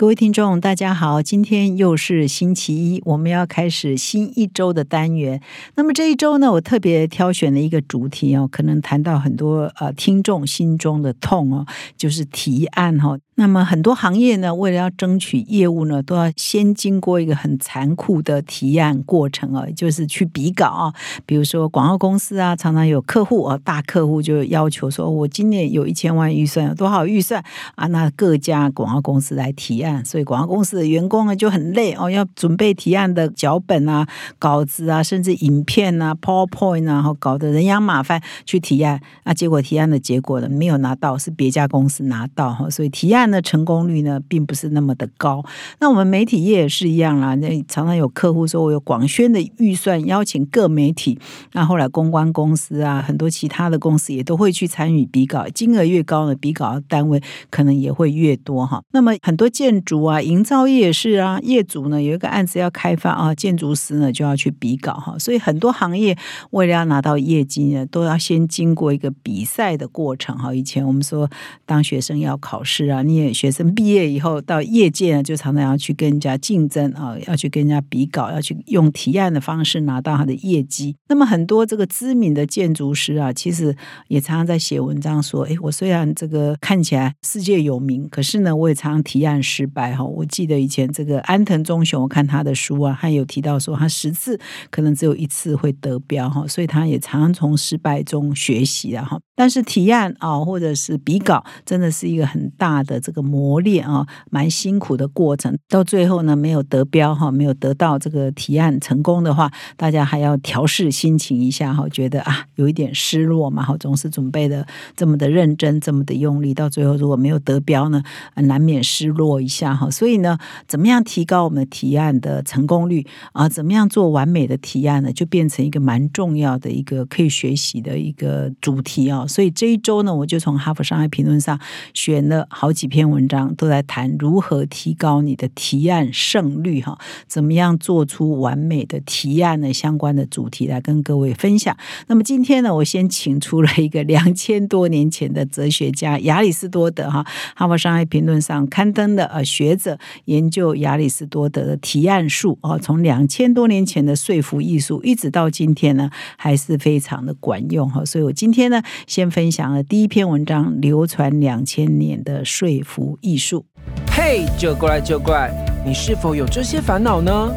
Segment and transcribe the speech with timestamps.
[0.00, 5.42] 各位听众，大家好，今天又是星期一，我们要开始新一周的单元。
[5.74, 11.66] 那么这一周呢，我特别挑选了一个主题哦，可能谈到很多呃听众心中的痛哦，
[11.98, 13.18] 就是提案哈。
[13.40, 20.92] 那么很多行业呢，为了要争取业务呢，都要先经过一个很残酷的提案过程啊，就是去比稿啊。
[21.24, 27.42] 比如说广告公司啊，常常有客户啊，大客户就要求说，我今年有一千万预算，有多少预算
[27.76, 27.86] 啊？
[27.86, 34.06] 那各家广告公司来提案，所以广告公司的员工呢就很累哦，要准备提案的脚本啊、
[34.38, 39.00] 稿子啊，甚至影片啊、PowerPoint 啊，然后搞得人仰马翻去提案。
[39.24, 43.29] 那结果提案的结果呢，没有拿到，是别家公司拿到哈，所以提案。
[43.30, 45.44] 那成功率呢，并不是那么的高。
[45.78, 47.34] 那我们媒体业也是一样啦。
[47.36, 51.18] 那常常有客户说，我有广宣的预算，邀请各媒体。
[51.52, 55.46] 那后来公关公司啊，很多其他的公司也都会去参与比稿。
[55.54, 58.82] 金额越高呢，比稿单位可能也会越多哈。
[58.90, 65.16] 那么很多建筑啊、营造业也是啊，业主呢有一个案子要开发啊，建筑师呢就要去比稿哈。
[65.16, 66.18] 所以很多行业
[66.50, 70.52] 为了要拿到业绩呢，都要先经过一个比赛的过程哈。
[70.52, 71.30] 以前我们说
[71.64, 73.19] 当学生要考试啊，你。
[73.32, 80.96] 学生毕业以后到业界呢，就常常要去跟人家竞争啊，要去跟人家比稿，要去用提案的方式拿到他的业绩。
[81.08, 83.76] 那么很多这个知名的建筑师啊，其实
[84.08, 94.38] 也常常在写文章说：“哎，我虽然这个看起来世界有名，可是呢，我也常常提案失败。”哈，我记得以前这个安藤忠雄，我看他的书啊，他有提到说，他十次
[94.70, 99.18] 可能只有一次会得标哈，所以他也常常从失败中学习啊哈。
[99.34, 102.99] 但是提案啊，或者是比稿，真的是一个很大的。
[103.00, 118.02] 这个磨练啊，蛮辛苦的过程，到最后呢，没有得标哈，没有得到这个提案成功的话，大家还要调试心情一下哈，觉得啊，有一点失落嘛哈，总是准备的这么的认真，这么的用力，到最后如果没有得标呢，
[118.34, 119.90] 难免失落一下哈。
[119.90, 120.38] 所以呢，
[120.68, 123.48] 怎么样提高我们提案的成功率啊？
[123.48, 125.12] 怎么样做完美的提案呢？
[125.12, 129.26] 就变成一个蛮重要的一个可以学习的一个主题啊。
[129.26, 131.58] 所以这一周呢，我就从哈佛商业评论上
[131.94, 133.10] 选了好几篇。
[133.10, 136.96] 文章都在谈如何提高你的提案胜率哈，
[137.26, 141.76] 怎么样做出完美的提案的相关的主题来跟各位分享。
[142.06, 158.04] 那么今天呢，我先请出了一个两千多年前的哲学家亚里士多德哈，哈佛商业评论上刊登的呃学者研究亚里士多德的提案术哦，从两千多年前的说服艺术一直到今天呢，还是非常的管用哈。
[158.04, 162.90] 所以我今天呢，先分享了第一篇文章，流传两千年的说服。
[163.00, 163.64] 服艺术，
[164.10, 165.52] 嘿，就过来就过来，
[165.86, 167.52] 你是否有这些烦恼呢？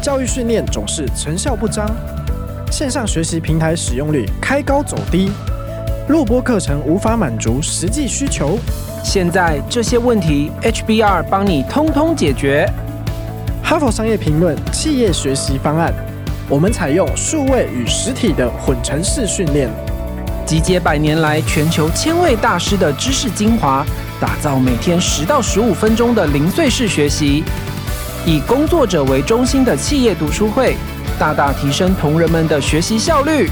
[0.00, 1.90] 教育训练总是成效不彰，
[2.70, 5.32] 线上学习平台使用率开高走低，
[6.08, 8.56] 录播课程无法满足实际需求。
[9.02, 12.64] 现在这些问题，HBR 帮你通通解决。
[13.60, 15.92] 哈佛商业评论企业学习方案，
[16.48, 19.68] 我们采用数位与实体的混成式训练。
[20.50, 23.86] 集结百年来全球千位大师的知识精华，
[24.20, 27.44] 打造每天十到十五分钟的零碎式学习，
[28.26, 30.74] 以工作者为中心的企业读书会，
[31.20, 33.48] 大大提升同仁们的学习效率。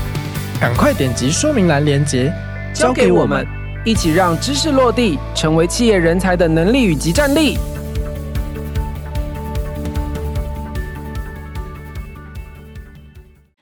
[0.60, 2.32] 赶快点击说明栏链接，
[2.74, 3.46] 交给我们，
[3.84, 7.56] 一起让知识落地，成为企业人才的能力与及战力。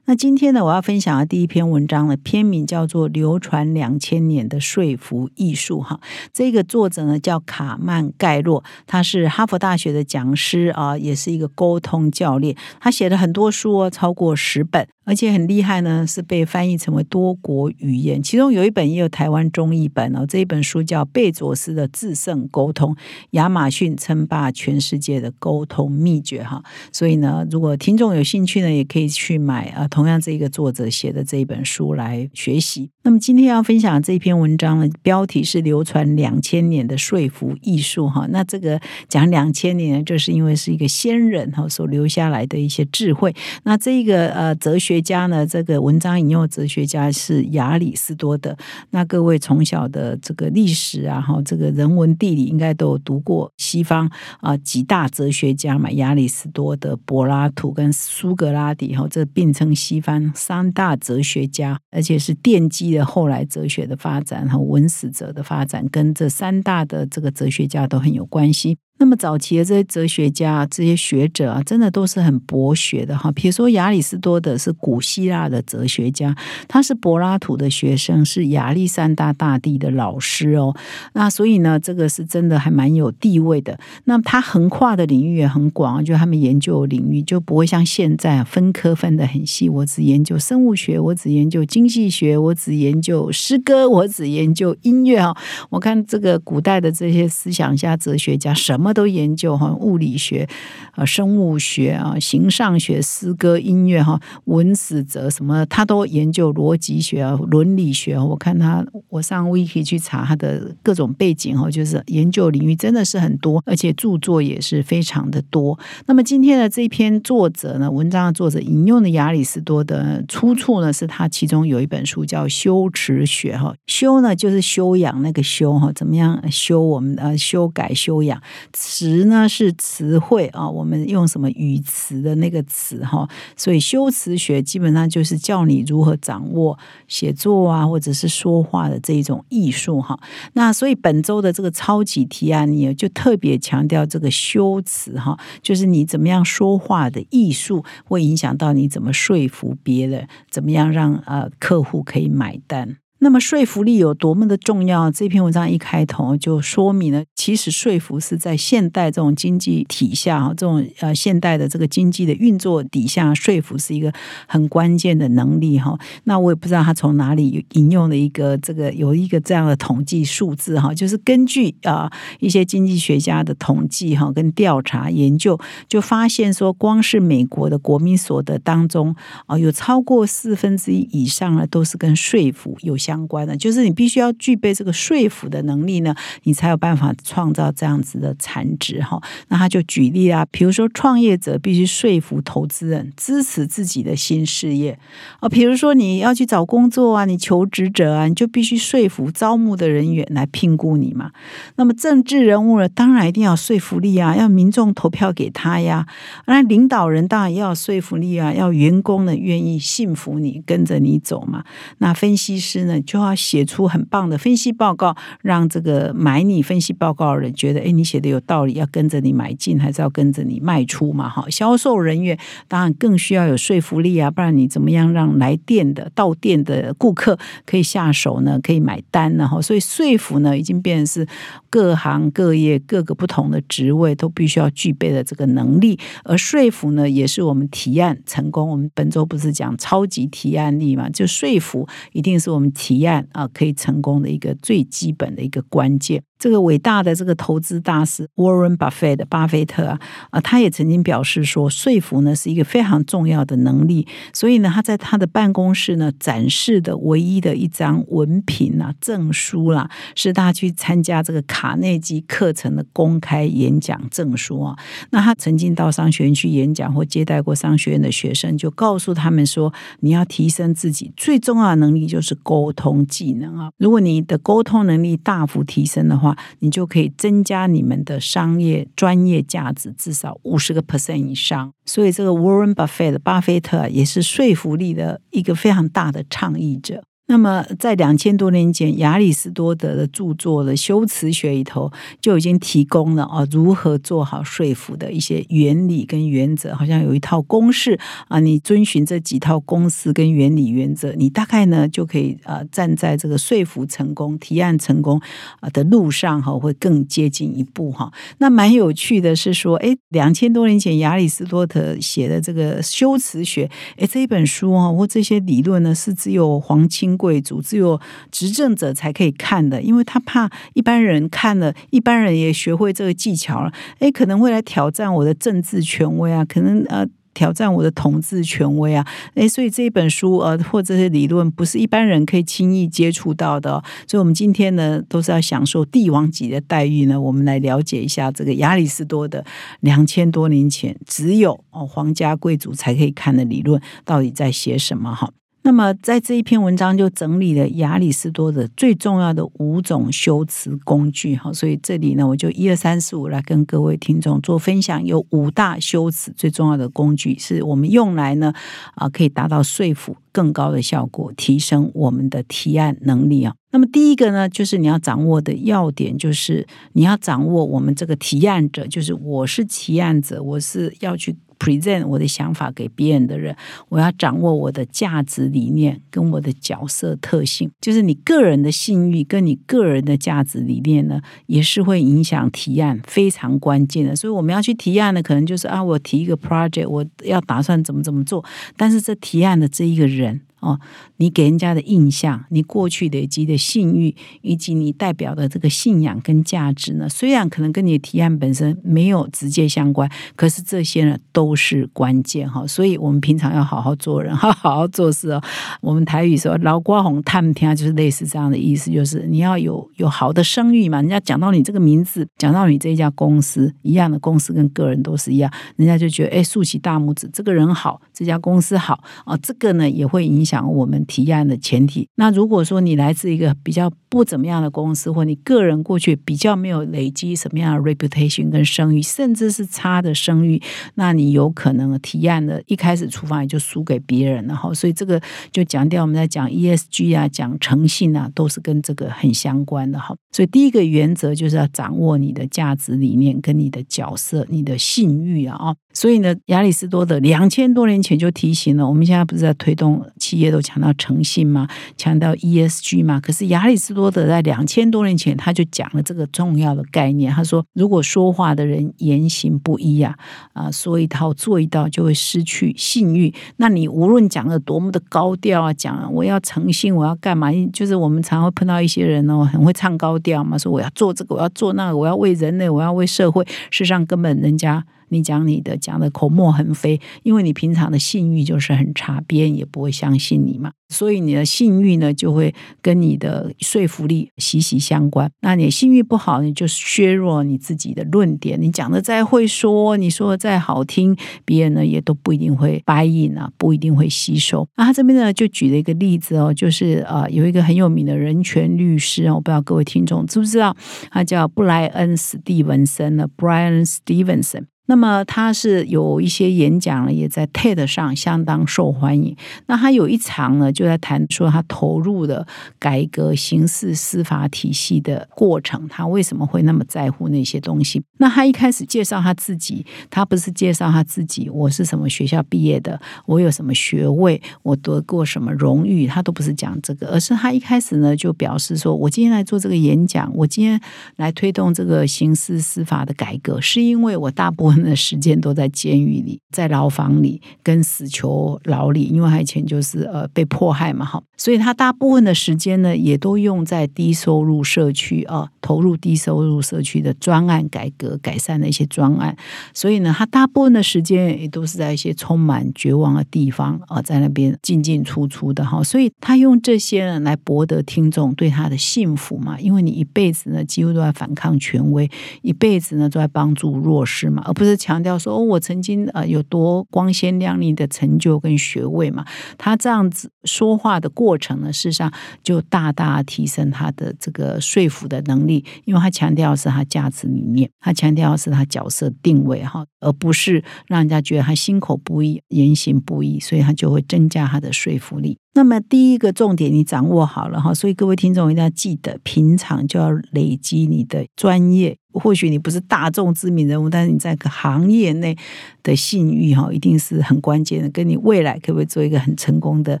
[0.08, 5.98] 那今天呢，我要分享的第一篇文章呢，篇名叫做《流传两千年的说服艺术》哈。
[6.32, 12.56] 这个作者呢叫卡曼盖洛，他是哈佛大学的讲师啊，也是一个沟通教练。
[12.78, 14.86] 他写的很多书哦，超过十本。
[15.06, 20.26] 而且很厉害呢，是被翻译成为多国语言，其中有一本也有台湾中译本哦。
[20.26, 22.94] 这一本书叫《贝佐斯的制胜沟通：
[23.30, 26.60] 亚马逊称霸全世界的沟通秘诀》哈。
[26.90, 32.90] 所以呢，如果听众有兴趣呢，也可以去买啊，同样这一个作者写的这一本书来学习。
[33.04, 38.26] 那么今天要分享这篇文章呢，标题是“流传两千年的说服艺术”哈。
[38.30, 43.32] 那这个讲两千年，就是因为是一个先人哈所留下来的一些智慧。
[43.62, 44.95] 那这一个呃哲学。
[44.96, 48.56] 学家呢，这个文章引用哲学家是亚里士多德。
[48.92, 54.10] 那各位从小的这个历史啊，哈，这个人文地理应该都读过西方
[54.40, 68.78] 啊几大哲学家嘛，亚里士多德、柏拉图跟苏格拉底，哈，这并称西方三大哲学家，而且是奠基了后来哲学的发展和文史哲的发展，跟这三大的这个哲学家都很有关系。
[68.98, 73.30] 那么早期的这些哲学家、这些学者啊，真的都是很博学的哈。
[73.32, 76.34] 比如说亚里士多德是古希腊的哲学家，
[76.66, 80.74] 他是柏拉图的学生，是亚历山大大帝的老师哦。
[81.12, 83.78] 那所以呢，这个是真的还蛮有地位的。
[84.04, 89.68] 那他横跨的领域也很广，就他们研究领域就不会像现在分科分得很细。
[89.68, 95.36] 我只研究生物学，我只研究经济学，我只研究诗歌，我只研究音乐哈。
[95.68, 98.85] 我看这个古代的这些思想家、哲学家什么。
[98.86, 100.48] 什么都研究哈，物理学
[100.92, 108.16] 啊、生物学啊、形上学、诗歌、音乐哈、文史哲什么，他都研究逻辑学啊、伦理学。
[108.16, 115.76] 我看他，我上 wiki 去查他的各种背景哈，就是研究领域真的是很多，而且著作也是非常的多。
[116.06, 128.40] 那么今天的这篇作者呢，文章的作者引用的亚里士多的出处呢，是他其中有一本书叫《修辞学》哈，修呢就是修养那个修哈，怎么样修我们呃修改修养。
[128.78, 133.26] 词呢是词汇啊，我们用什么语词的那个词哈，
[133.56, 136.78] 所以修辞学基本上就是教你如何掌握
[137.08, 140.20] 写作啊，或者是说话的这一种艺术哈。
[140.52, 152.98] 那所以本周的这个超级提案，你就特别强调这个修辞哈，就是你怎么样说话的艺术，会影响到你怎么说服别人，怎么样让呃客户可以买单。
[153.18, 155.10] 那么说服力有多么的重要？
[155.10, 164.12] 这篇文章一开头就说明了，其实说服是在现代这种经济体下，哈，这种呃现代的这个经济的运作底下，说服是一个
[164.46, 165.98] 很关键的能力，哈。
[166.24, 175.58] 那我也不知道他从哪里引用了一个这个有一个这样的统计数字，哈，就是根据啊一些经济学家的统计，哈，跟调查研究，
[175.88, 179.16] 就发现说，光是美国的国民所得当中
[179.46, 182.94] 啊，有超过四分之一以上呢，都是跟说服有。
[183.06, 186.12] 相关的就是你必须要具备这个说服的能力呢，
[186.42, 189.22] 你才有办法创造这样子的产值哈。
[189.46, 194.98] 那他就举例啊，比如说创业者必须说服投资人支持自己的新事业
[195.38, 201.30] 啊，比如说你要去找工作啊，你求职者啊，你就必须说服招募的人员来聘雇你嘛。
[201.76, 206.04] 那么政治人物呢，当然一定要说服力啊，要民众投票给他呀。
[206.46, 211.64] 那领导人当然也要说服力啊，要员工呢愿意信服你，跟着你走嘛。
[211.98, 212.95] 那分析师呢？
[213.04, 221.28] 就要写出很棒的分析报告，让这个买你分析报告的人觉得，哎，你写的有道理，要跟着你买进，还是要跟着你卖出嘛？
[221.28, 222.38] 哈，销售人员
[222.68, 228.60] 当然更需要有说服力啊，不然你怎么样让来店的到店的顾客可以下手呢？
[228.62, 229.48] 可以买单呢？
[229.48, 231.26] 哈，所以说服呢，已经变成是
[231.68, 235.98] 各行各业各个不同的职位都必须要具备的这个能力。
[236.24, 238.68] 而说服呢，也是我们提案成功。
[238.68, 241.08] 我们本周不是讲超级提案力嘛？
[241.10, 242.66] 就说服一定是我们。
[242.86, 246.22] 提案啊，可以成功的一个最基本的一个关键。
[246.38, 250.00] 这个伟大的这个投资大师 Warren Buffett 巴菲特啊，
[250.30, 254.06] 啊，他也曾经表示说，说服呢是一个非常重要的能力。
[254.34, 264.76] 所以呢，他在他的办公室呢展示的唯一的一张文凭啊、证书啦，是他去参加这个卡内基课程的公开演讲证书啊。
[265.10, 273.70] 那他曾经到商学院去演讲或接待过商学院的学生，就告诉他们说，你要提升自己最重要的能力就是沟通技能啊。
[273.78, 281.72] 如果你的沟通能力大幅提升的话，你就可以增加你们的商业专业价值至少五十个 percent 以上。
[281.84, 287.02] 所以，这个 Warren Buffett 巴菲特也是说服力的一个非常大的倡议者。
[287.28, 291.90] 那么，在两千多年前，亚里士多德的著作的修辞学里头
[292.20, 305.20] 就已经提供了啊，如何做好说服的一些原理跟原则，好像有一套公式啊，你遵循这几套公式跟原理原则，你大概呢就可以呃站在这个说服成功、提案成功
[305.58, 308.12] 啊的路上哈，会更接近一步哈。
[308.38, 327.06] 那蛮有趣的是说，哎，两千多年前亚里士多德写的这个修辞学，哎，这一本书啊或这些理论呢，是只有皇亲贵族只有执政者才可以看的，因为他怕一般人看了，一般人也学会这个技巧了，哎，可能会来挑战我的政治权威啊，可能呃。
[327.36, 329.06] 挑战我的统治权威啊。
[329.34, 333.72] 诶，所以这一本书呃，或者是理论，不是一般人可以轻易接触到的。
[334.08, 337.20] 所以，我们今天呢，都是要享受帝王级的待遇呢。
[337.20, 339.44] 我们来了解一下这个亚里士多的
[339.80, 345.30] 两千多年前只有哦皇家贵族才可以看的理论，到底在写什么哈？
[345.66, 355.04] 那么，在这一篇文章就整理了亚里士多的最重要的五种修辞工具哈，所以这里呢，我就一二三四五来跟各位听众做分享。
[355.04, 358.52] 有五大修辞最重要的工具，是我们用来呢
[358.94, 363.52] 啊，可以达到说服更高的效果，提升我们的提案能力啊。
[363.72, 371.34] 那么第一个呢，就是你要掌握的要点，就是你要掌握我们这个提案者，就是我是提案者，我是要去。
[371.58, 373.56] Present 我的想法给别人的人，
[373.88, 384.14] 我要掌握我的价值理念跟我的角色特性，就是你个人的信誉跟你个人的价值理念呢，也是会影响提案非常关键的。
[384.14, 388.44] 所以我们要去提案的，可能就是啊，我提一个 project，我要打算怎么怎么做，
[388.76, 390.40] 但是这提案的这一个人。
[390.60, 390.78] 哦，
[391.18, 397.08] 你给人家的印象，你过去累积的信誉，以及你代表的这个信仰跟价值呢？
[397.08, 402.66] 虽然可能跟你的提案本身没有直接相关，可是这些呢都是关键哈。
[402.66, 405.42] 所以我们平常要好好做人， 好好做事哦。
[405.80, 411.00] 我们台语说“老瓜红探听”，就是类似这样的意思，就是你要有有好的声誉嘛。
[411.00, 419.36] 人家讲到你这个名字，讲到你这一家公司一样的公司跟个人都是一样，人家就觉得哎竖起大拇指，这个人好，这家公司好啊。
[419.42, 420.56] 这个呢也会影响。
[420.56, 422.08] 讲我们提案的前提。
[422.14, 430.62] 那如果说你来自一个比较不怎么样的公司，或你个人过去比较没有累积什么样的 reputation 跟声誉，甚至是差的声誉，
[430.94, 434.72] 那你有可能提案的一开始出发也就输给别人了哈。
[434.72, 435.20] 所以这个
[435.52, 440.16] 就强调我们在讲 ESG 啊，讲诚信啊，都是跟这个很相关的哈。
[440.32, 445.74] 所以第一个原则就是要掌握你的价值理念跟你的角色、你的信誉啊啊。
[445.92, 450.46] 所以呢，亚里士多德两千多年前就提醒了，我们现在不是在推动企业。
[450.50, 453.20] 都强调诚信嘛，强调 ESG 嘛。
[453.20, 457.32] 可是亚里士多德在两千多年前他就讲了这个重要的概念。
[457.32, 460.16] 他说，如果说话的人言行不一啊，
[460.52, 463.34] 啊，说一套做一套，就会失去信誉。
[463.56, 467.50] 那你无论讲的多么的高调啊，讲我要诚信，我要干嘛？
[467.72, 473.44] 就是我们常会碰到一些人哦，很会唱高调嘛，说我要做这个，我要做那个，我要为人类，我要为社会。
[473.70, 474.84] 事实上，根本人家。
[475.08, 480.72] 你讲你的，讲的口沫横飞，因为你平常的信誉就是很差，别人也不会相信你嘛。
[480.88, 485.28] 所以你的信誉呢，就会跟你的说服力息息相关。
[485.40, 488.60] 那你信誉不好，你就削弱你自己的论点。
[488.60, 494.68] 你讲的再会说，你说的再好听，别人呢也都不一定会 buy in 啊，不一定会吸收。
[494.76, 500.76] 那他这边呢就举了一个例子哦，就是啊有一个很有名的人权律师哦，我不知道各位听众知不知道，
[501.10, 504.66] 他叫布莱恩·史蒂文森的 Brian Stevenson。
[504.86, 509.36] 那么他是有一些演讲呢，也在 TED 上相当受欢迎。
[509.66, 512.46] 那他有一场呢，就在谈说他投入的
[512.78, 518.00] 改革刑事司法体系的过程，他为什么会那么在乎那些东西？
[518.18, 530.80] 那他一开始介绍他自己，他不是介绍他自己，我是什么学校毕业的，我有什么学位，我得过什么荣誉，他都不是讲这个，而是他一开始呢就表示说，我今天来做这个演讲，我今天
[531.16, 534.75] 来推动这个刑事司法的改革，是因为我大部分。
[534.82, 549.36] 的时间都在监狱里， 在牢房里跟死囚牢里，因为他以前就是呃被迫害嘛，哈，所以他大部分的时间呢，也都用在低收入社区啊，投入低收入社区的专案改革改善的一些专案，
[549.74, 562.08] 所以呢，他大部分的时间也都是在一些充满绝望的地方啊，在那边进进出出的哈，所以他用这些呢来博得听众对他的幸福嘛，因为你一辈子呢几乎都在反抗权威，
[562.42, 564.65] 一辈子呢都在帮助弱势嘛，而不是。
[564.66, 569.24] 是强调说，哦，我曾经呃有多光鲜亮丽的成就跟学位嘛？
[569.56, 585.38] 他这样子说话的过程呢，事实上就大大提升他的这个说服的能力，因为他强调是他价值理念，他强调是他角色定位哈，而不是让人家觉得他心口不一、言行不一，所以他就会增加他的说服力。
[585.54, 591.96] 那么第一个重点你掌握好了哈，所以各位听众一定要记得，平常就要累积你的专业。
[592.18, 595.36] 或许你不是大众知名人物，但是你在个行业内
[595.82, 600.00] 的信誉哈，一定是很关键的，跟你未来可不可以做一个很成功的，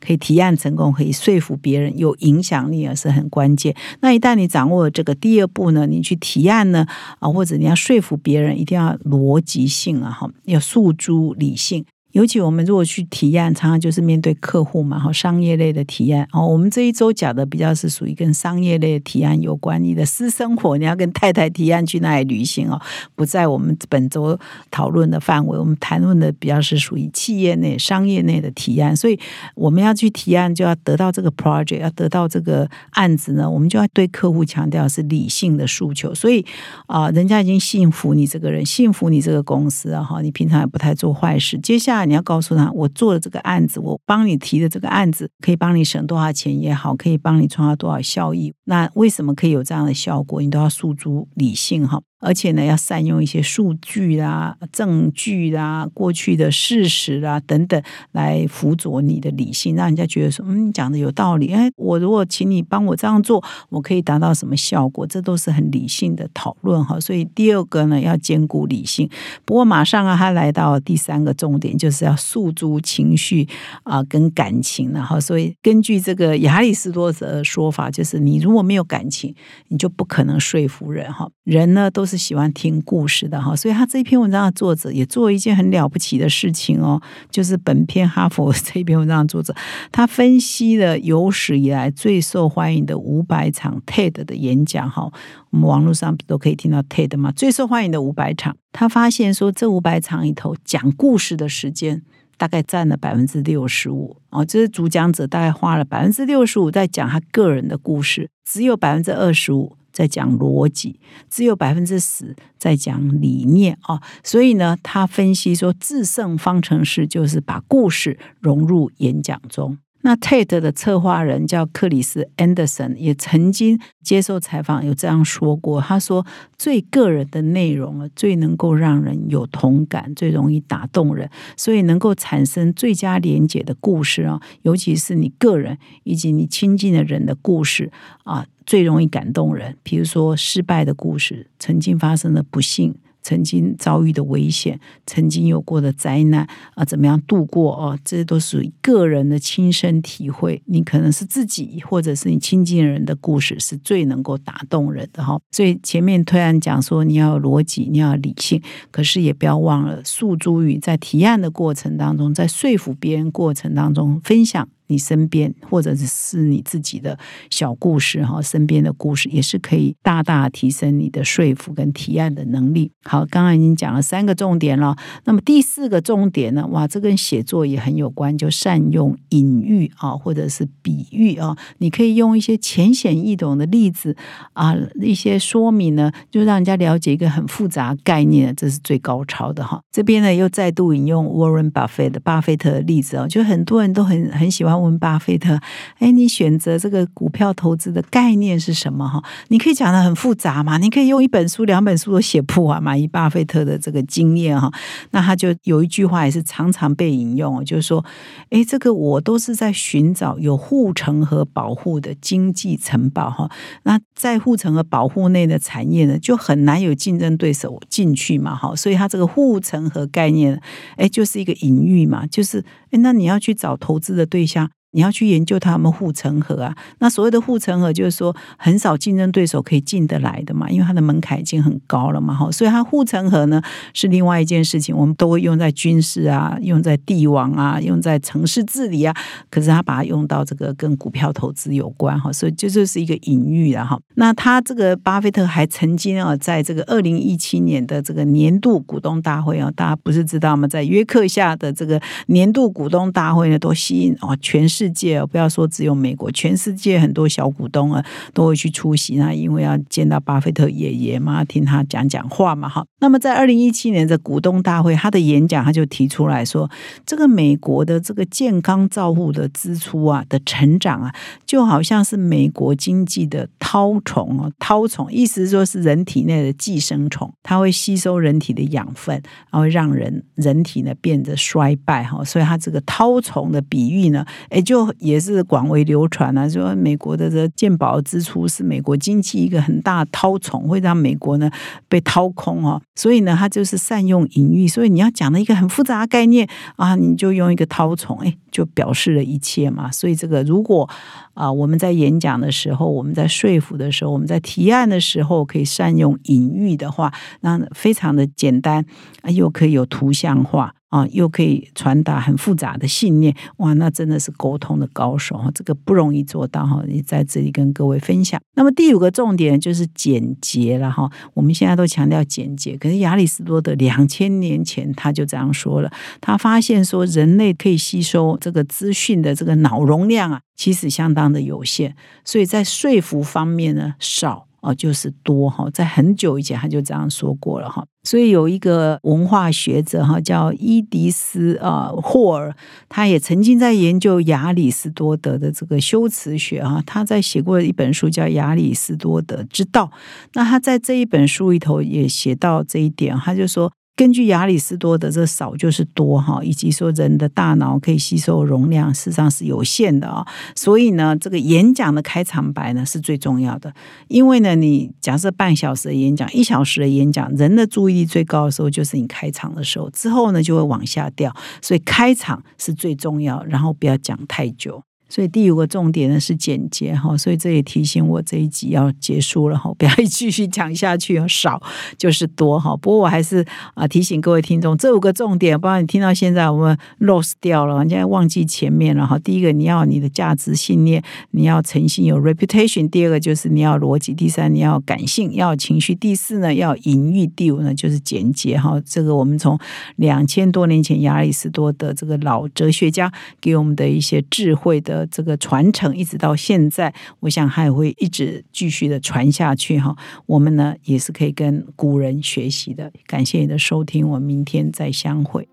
[0.00, 3.74] 可以提案成功，可以说服别人，有影响力啊，是很关键。
[4.00, 6.86] 那一旦你掌握了这个第二步呢，你去提案呢
[7.18, 11.84] 啊，或者你要说服别人，一定要逻辑性啊哈，要诉诸理性。
[12.16, 16.26] 尤其我们如果去提案，常常就是面对客户嘛，哈，商业类的提案。
[16.32, 19.84] 哦，我们这一周讲的比较是属于跟商业类提案有关。
[19.84, 22.80] 你的私生活，你要跟太太提案去那里旅行哦，
[23.14, 24.38] 不在我们本周
[24.70, 25.58] 讨论的范围。
[25.58, 28.96] 我们谈论的比较是属于企业内、商业内的提案。
[28.96, 29.20] 所以
[29.54, 36.14] 我们要去提案，就要得到这个 project，要得到这个案子呢，我们就要对客户强调是理性的诉求。
[36.14, 36.42] 所以
[36.86, 41.58] 啊，人家已经信服你这个人，信服你这个公司啊，哈，你平常也不太做坏事。
[41.58, 48.52] 接下来你要告诉他，我做的这个案子，我帮你提的这个案子，可以帮你省多少钱也好，可以帮你创造多少效益。
[48.64, 50.40] 那为什么可以有这样的效果？
[50.40, 52.00] 你都要诉诸理性哈。
[52.18, 57.80] 而且呢，要善用一些数据啦、证据啦、过去的事实啦等等，
[58.12, 61.52] 来辅佐你的理性，让人家觉得说，嗯，你讲的有道理。
[61.52, 65.06] 哎，我如果请你帮我这样做，我可以达到什么效果？
[65.06, 66.98] 这都是很理性的讨论哈。
[66.98, 69.08] 所以第二个呢，要兼顾理性。
[69.44, 73.46] 不过马上啊，他来到第三个重点，就是要诉诸情绪
[73.82, 79.34] 啊跟感情了哈，所以根据这个亚里士多德的说法，就是你如果没有感情，
[79.68, 81.28] 你就不可能说服人哈。
[81.44, 89.54] 人呢都是喜欢听故事的哈，所以他这篇文章的作者也做了一件很了不起的事情哦，就是本篇哈佛这篇文章的作者，
[89.90, 95.10] 他分析了有史以来最受欢迎的五百场 TED 的演讲哈，
[95.50, 102.02] 我们网络上都可以听到 TED 嘛，最受欢迎的五百场，他发现说这五百场里头讲故事的时间
[102.36, 109.76] 大概占了百分之六十五哦，这是主讲者大概花了百分之六十五在讲他个人的故事，只有百分之二十五。
[109.96, 111.00] 在讲逻辑，
[111.30, 119.78] 只有百分之十在讲理念啊，所以呢，他分析说，制胜方程式就是把故事融入演讲中。
[120.06, 126.24] 那 TED 的策划人叫克里斯·安德森，也曾经接受采访，有这样说过：“他说，
[126.56, 137.90] 最个人的内容啊，最能够让人有同感，最容易打动人，所以能够产生最佳连结的故事啊，尤其是你个人以及你亲近的人的故事
[138.22, 139.76] 啊，最容易感动人。
[139.82, 142.94] 比如说失败的故事，曾经发生的不幸。”
[143.26, 147.98] 曾经遭遇的危险，曾经有过的灾难啊，怎么样度过哦？
[148.04, 150.62] 这都属于个人的亲身体会。
[150.66, 155.40] 你可能是自己，或者是你亲近人的故事，是最能够打动人的哈。
[155.50, 164.68] 所以前面突然讲说，你要有逻辑，你要理性，可是也不要忘了诉诸于在提案的过程当中，在说服别人过程当中分享。
[164.88, 167.18] 你身边或者是你自己的
[167.50, 172.92] 小故事哈，身边的故事也是可以大大提升你的说服跟提案的能力。
[173.04, 176.66] 好，刚刚已经讲了三个重点了，那么第四个重点呢？
[176.68, 184.16] 哇，这跟写作也很有关，就善用隐喻啊，或者是比喻啊，你可以用一些浅显易懂的例子
[184.52, 189.80] 啊，一些说明呢，就让人家了解一个很复杂概念，这是最高超的哈。
[189.90, 194.75] 这边呢又再度引用 Warren Buffett 的巴菲特的例子啊，就很多人都很很喜欢。
[194.78, 195.58] 问巴菲特，
[195.98, 199.08] 哎，你选择这个股票投资的概念是什么？
[199.08, 200.78] 哈，你可以讲的很复杂嘛？
[200.78, 202.96] 你可以用一本书、两本书都写不完嘛？
[202.96, 204.70] 以巴菲特的这个经验哈，
[205.10, 208.04] 那他就有一句话也是常常被引用，就是说，
[208.50, 213.50] 哎，这个我都是在寻找有护城河保护的经济城堡哈。
[213.84, 218.54] 那在护城河保护内的产业呢，就很难有竞争对手进去嘛？
[218.54, 220.60] 哈，所以他这个护城河概念，
[220.96, 224.70] 哎，就是一个隐喻嘛，就是哎，那你要去找投资的对象。
[224.96, 226.74] 你要去研究他们护城河啊？
[227.00, 232.50] 那所谓的护城河，就是说很少竞争对手可以进得来的嘛，因为它的门槛已经很高了嘛，哈。
[232.50, 233.60] 所以它护城河呢
[233.92, 239.14] 是另外一件事情，我们都会用在军事啊，用在帝王啊，用在城市治理啊。
[239.50, 244.00] 可是他把它用到这个跟股票投资有关哈，所以这就是一个隐喻了哈。
[244.14, 250.66] 那他这个巴菲特还曾经啊，在这个二零一七年的这个年度股东大会啊，大家不是知道吗？
[250.66, 262.86] 在约克下的这个年度股东大会呢，都吸引哦全世世界不要说只有美国，全世界很多小股东啊都会去出席那因为要见到巴菲特爷爷嘛，听他讲讲话嘛，哈。
[263.00, 266.70] 那么在二零一七年的股东大会，他的演讲他就提出来说，
[267.04, 271.12] 这个美国的这个健康照护的支出啊的成长啊，
[271.44, 279.20] 就好像是美国经济的绦虫哦，绦虫意思是说是人体内的寄生虫，它会吸收人体的养分，
[279.50, 282.22] 然后让人人体呢变得衰败哈。
[282.22, 284.62] 所以它这个绦虫的比喻呢，哎。
[284.66, 291.50] 就就也是广为流传啊，说美国的这健保支出是美国经济一个很大掏虫，会让美国呢
[291.88, 292.82] 被掏空哦。
[292.94, 299.90] 所以呢，他就是善用隐喻，所以你要讲的一个很复杂概念啊，你就用一个掏虫，哎，就表示了一切嘛。
[299.90, 300.86] 所以这个如果
[301.32, 307.10] 啊，我们在演讲的时候，我们在说服的时候，我们在提案的时候，可以善用隐喻的话，
[307.40, 308.84] 那非常的简单，
[309.32, 310.74] 又可以有图像化。
[310.88, 318.40] 啊，又可以传达很复杂的信念，哇，那真的是沟通的高手哈，这个不容易做到哈，也在这里跟各位分享。
[318.54, 334.46] 那么第五个重点就是简洁了哈，我们现在都强调简洁，可是亚里士多德两千年前他就这样说了，他发现说人类可以吸收这个资讯的这个脑容量啊，其实相当的有限，所以在说服方面呢少。
[334.66, 337.86] 哦，就是多哈，在很久以前他就这样说过了哈。
[338.02, 342.54] 所以有一个文化学者哈，叫伊迪斯啊霍尔，
[342.88, 346.82] 他也曾经在研究亚里士多德的这个修辞学哈。
[346.84, 349.90] 他在写过一本书叫《亚里士多德之道》，
[350.34, 353.72] 那他在这一本书里头也写到这一点，他就说。
[353.96, 360.26] 根据亚里士多德，这少就是多哈，以及说人的大脑可以吸收容量，事实上是有限的啊。
[360.54, 363.72] 所以呢，这个演讲的开场白呢是最重要的，
[364.08, 374.82] 因为呢，你假设半小时的演讲，一小时的演讲，人的注意力最高的时候就是你开场的时候，之后呢就会往下掉，所以开场是最重要，然后不要讲太久。
[375.08, 381.62] 所以第五个重点呢是简洁哈，所以这也提醒我这一集要结束了哈， 不要继续讲下去，少
[381.96, 382.76] 就是多哈。
[382.76, 389.18] 不过我还是啊提醒各位听众，这五个重点，不然你听到现在我们 lost 掉了，现在忘记前面了哈。
[389.18, 398.80] 第一个你要你的价值信念，你要诚信有 reputation；第二个就是你要逻辑；第三你要感性，要情绪；第四呢要隐喻；第五呢就是简洁哈。
[398.84, 399.58] 这个我们从
[399.96, 405.06] 两千多年前亚里士多德这个老哲学家给我们的一些智慧的的。
[405.08, 409.96] 这个传承一直到现在，我想还会一直继续的传下去哈。
[410.26, 412.92] 我们呢也是可以跟古人学习的。
[413.06, 415.48] 感谢你的收听，我们明天再相会。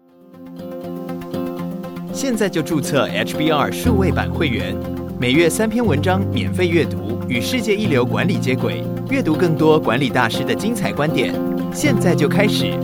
[2.13, 4.75] 现在就注册 HBR 数位版会员，
[5.19, 11.33] 每月三篇文章免费阅读，与世界一流管理接轨，阅读更多管理大师的精彩观点。
[11.73, 12.77] 现在就开始。